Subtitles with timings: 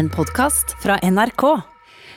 [0.00, 1.42] en podkast fra NRK.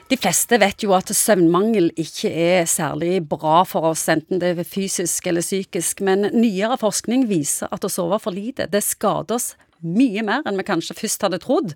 [0.08, 4.68] De fleste vet jo at søvnmangel ikke er særlig bra for oss, enten det er
[4.68, 9.50] fysisk eller psykisk, men nyere forskning viser at å sove for lite, det skader oss
[9.84, 11.76] mye mer enn vi kanskje først hadde trodd.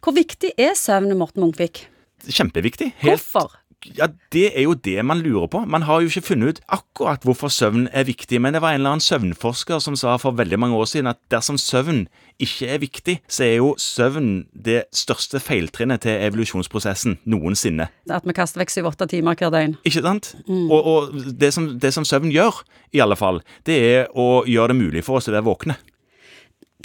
[0.00, 1.84] Hvor viktig er søvn, Morten Munkvik?
[2.24, 2.94] Kjempeviktig.
[3.02, 3.58] Helt, Hvorfor?
[3.96, 5.60] Ja, Det er jo det man lurer på.
[5.68, 8.80] Man har jo ikke funnet ut akkurat hvorfor søvn er viktig, men det var en
[8.80, 12.06] eller annen søvnforsker som sa for veldig mange år siden at dersom søvn
[12.42, 17.88] ikke er viktig, så er jo søvn det største feiltrinnet til evolusjonsprosessen noensinne.
[18.10, 19.76] At vi kaster vekk syv-åtte timer hver døgn.
[19.86, 20.34] Ikke sant?
[20.48, 24.74] Og, og det, som, det som søvn gjør, i alle fall, det er å gjøre
[24.74, 25.78] det mulig for oss å være våkne.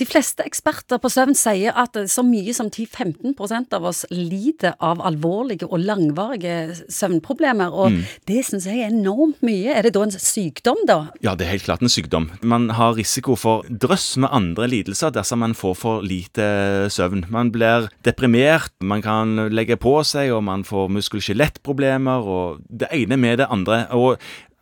[0.02, 5.04] De fleste eksperter på søvn sier at så mye som 10-15% av oss lider av
[5.05, 9.76] alvorlige og langvarige søvnproblemer, og det syns jeg er enormt mye.
[9.76, 10.98] Er det da en sykdom, da?
[11.22, 12.32] Ja, det er helt klart en sykdom.
[12.41, 17.27] Man har risiko for drøss med andre lidelser dersom man får for lite søvn.
[17.30, 23.22] Man blir deprimert, man kan legge på seg, og man får muskel-skjelettproblemer, og det ene
[23.22, 23.84] med det andre.
[23.94, 24.18] Og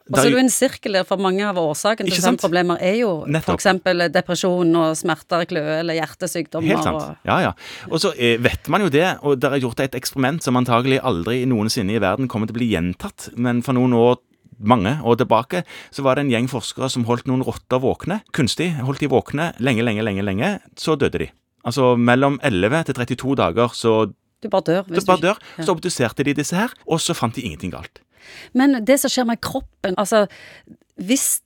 [0.10, 2.82] Og så er det jo en sirkel der, for mange av årsakene til sånne problemer
[2.82, 3.68] er jo f.eks.
[4.14, 6.74] depresjon og smerter, kløe eller hjertesykdommer.
[6.74, 6.98] Helt sant.
[6.98, 7.28] og...
[7.30, 7.52] Ja, ja.
[7.92, 10.98] Og så eh, vet man jo det, og det er gjort et eksperiment som antagelig
[11.06, 14.18] aldri noensinne i verden kommer til å bli gjentatt, men for noen år
[14.60, 18.74] mange år tilbake, så var det en gjeng forskere som holdt noen rotter våkne, kunstig,
[18.84, 21.30] holdt de våkne lenge, lenge, lenge, lenge, så døde de.
[21.68, 23.94] Altså mellom 11 til 32 dager så
[24.40, 24.84] Du bare dør.
[24.88, 25.40] Hvis du bare dør.
[25.60, 28.00] Så obduserte de disse her, og så fant de ingenting galt.
[28.54, 30.28] Men det som skjer med kroppen, altså
[31.00, 31.42] hvis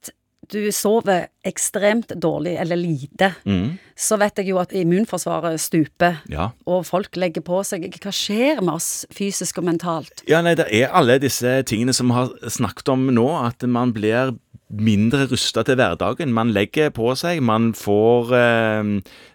[0.52, 3.78] du sover ekstremt dårlig eller lite, Mm.
[3.96, 6.50] så vet jeg jo at immunforsvaret stuper, Ja.
[6.68, 7.88] og folk legger på seg.
[8.02, 10.22] Hva skjer med oss fysisk og mentalt?
[10.28, 13.94] Ja, nei, det er alle disse tingene som vi har snakket om nå, at man
[13.94, 14.38] blir
[14.74, 16.34] mindre rusta til hverdagen.
[16.34, 18.90] Man legger på seg, man får eh,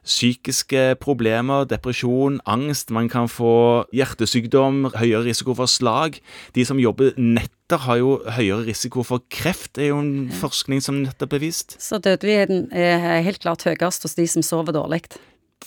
[0.07, 2.91] psykiske problemer, depresjon, angst.
[2.95, 6.21] Man kan få hjertesykdom, høyere risiko for slag.
[6.57, 10.81] De som jobber netter, har jo høyere risiko for kreft, det er jo en forskning
[10.81, 11.75] som nettopp er vist.
[11.77, 15.03] Så dødeligheten er helt klart høyest hos de som sover dårlig.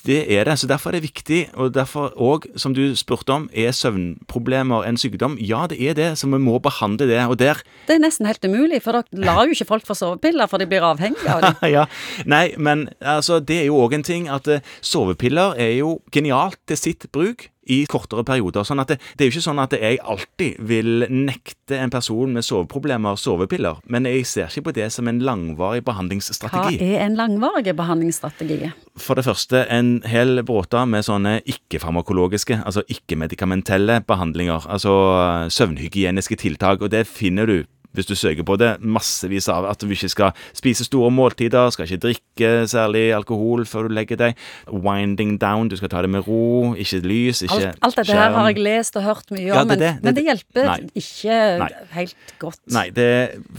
[0.06, 3.50] Det er det, så derfor er det viktig, og derfor òg, som du spurte om,
[3.54, 5.38] er søvnproblemer en sykdom?
[5.38, 7.20] Ja, det er det, så vi må behandle det.
[7.28, 10.50] Og der Det er nesten helt umulig, for dere lar jo ikke folk få sovepiller,
[10.50, 11.70] for de blir avhengige av det.
[11.76, 11.86] ja,
[12.26, 16.58] Nei, men altså, det er jo òg en ting at eh, sovepiller er jo genialt
[16.68, 18.66] til sitt bruk i kortere perioder.
[18.68, 22.36] sånn at det, det er jo ikke sånn at jeg alltid vil nekte en person
[22.36, 26.80] med soveproblemer sovepiller, men jeg ser ikke på det som en langvarig behandlingsstrategi.
[26.82, 28.72] Hva er en langvarig behandlingsstrategi?
[29.00, 36.40] For det første en hel bråte med sånne ikke-farmakologiske, altså ikke-medikamentelle behandlinger, altså eh, søvnhygieniske
[36.42, 37.62] tiltak, og det finner du
[37.94, 41.86] hvis du søker på det, massevis av at du ikke skal spise store måltider, skal
[41.90, 44.36] ikke drikke særlig alkohol før du legger deg,
[44.72, 48.32] winding down, du skal ta det med ro, ikke lys, ikke Alt, alt dette her
[48.38, 50.24] har jeg lest og hørt mye Ja, om, det er men, det, det- men det
[50.30, 50.80] hjelper Nei.
[51.04, 51.70] ikke Nei.
[51.98, 52.60] helt godt.
[52.72, 53.10] Nei, det,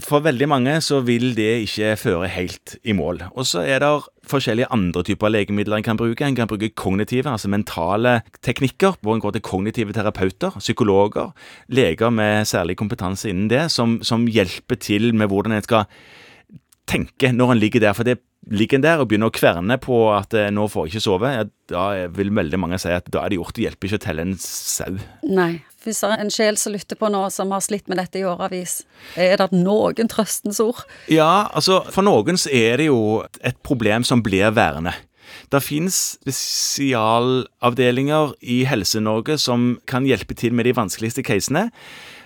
[0.01, 3.21] for veldig mange så vil det ikke føre helt i mål.
[3.35, 3.91] Og så er det
[4.29, 6.25] forskjellige andre typer legemidler en kan bruke.
[6.25, 11.33] En kan bruke kognitive, altså mentale teknikker, hvor en går til kognitive terapeuter, psykologer,
[11.67, 15.89] leger med særlig kompetanse innen det, som, som hjelper til med hvordan en skal
[16.89, 17.97] tenke når en ligger der.
[17.97, 18.19] For det
[18.51, 21.31] ligger en der og begynner å kverne på at eh, nå får jeg ikke sove,
[21.31, 23.55] ja, da vil veldig mange si at da er det gjort.
[23.55, 24.97] Det hjelper ikke å telle en sau.
[25.27, 25.53] Nei.
[25.83, 28.27] Hvis det er en sjel som lytter på nå, som har slitt med dette i
[28.27, 28.83] årevis,
[29.19, 30.85] er det noen trøstens ord?
[31.11, 34.93] Ja, altså for noen så er det jo et problem som blir værende.
[35.51, 41.71] Det finnes spesialavdelinger i Helse-Norge som kan hjelpe til med de vanskeligste casene.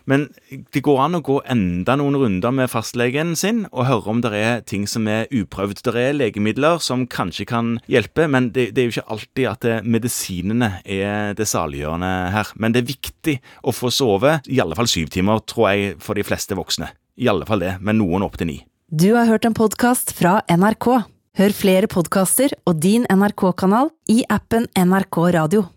[0.07, 0.29] Men
[0.73, 4.31] det går an å gå enda noen runder med fastlegen sin og høre om det
[4.37, 5.83] er ting som er uprøvd.
[5.83, 9.67] Det er legemidler som kanskje kan hjelpe, men det, det er jo ikke alltid at
[9.67, 12.53] det, medisinene er det saliggjørende her.
[12.55, 13.37] Men det er viktig
[13.67, 16.93] å få sove, i alle fall syv timer, tror jeg, for de fleste voksne.
[17.17, 18.59] I alle fall det, men noen opp til ni.
[18.87, 20.91] Du har hørt en podkast fra NRK.
[21.37, 25.67] Hør flere podkaster og din NRK-kanal i appen NRK Radio.